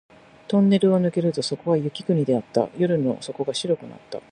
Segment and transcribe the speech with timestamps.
[0.47, 2.69] トンネルを抜けるとそこは雪国であった。
[2.75, 4.19] 夜の底が白くなった